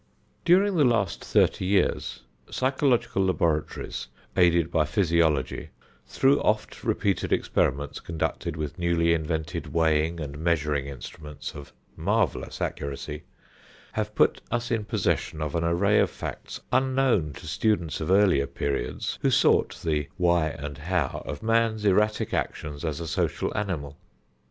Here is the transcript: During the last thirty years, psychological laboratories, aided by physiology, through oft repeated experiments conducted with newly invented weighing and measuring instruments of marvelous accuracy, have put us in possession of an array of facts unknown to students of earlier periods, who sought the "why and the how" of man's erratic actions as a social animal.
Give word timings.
During 0.45 0.77
the 0.77 0.83
last 0.83 1.23
thirty 1.23 1.63
years, 1.63 2.23
psychological 2.49 3.23
laboratories, 3.23 4.07
aided 4.35 4.71
by 4.71 4.83
physiology, 4.83 5.69
through 6.07 6.41
oft 6.41 6.83
repeated 6.83 7.31
experiments 7.31 7.99
conducted 7.99 8.55
with 8.57 8.79
newly 8.79 9.13
invented 9.13 9.67
weighing 9.71 10.19
and 10.19 10.39
measuring 10.39 10.87
instruments 10.87 11.53
of 11.53 11.71
marvelous 11.95 12.61
accuracy, 12.61 13.25
have 13.91 14.15
put 14.15 14.41
us 14.49 14.71
in 14.71 14.85
possession 14.85 15.39
of 15.39 15.53
an 15.53 15.63
array 15.63 15.99
of 15.99 16.09
facts 16.09 16.59
unknown 16.71 17.33
to 17.33 17.45
students 17.45 18.01
of 18.01 18.09
earlier 18.09 18.47
periods, 18.47 19.19
who 19.21 19.29
sought 19.29 19.79
the 19.83 20.07
"why 20.17 20.47
and 20.47 20.77
the 20.77 20.81
how" 20.81 21.21
of 21.27 21.43
man's 21.43 21.85
erratic 21.85 22.33
actions 22.33 22.83
as 22.83 22.99
a 22.99 23.07
social 23.07 23.55
animal. 23.55 23.99